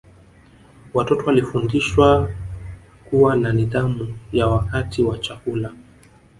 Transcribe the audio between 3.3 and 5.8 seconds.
na nidhamu ya wakati wa chakula